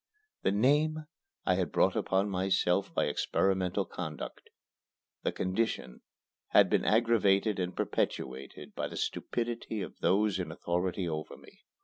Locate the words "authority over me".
10.51-11.59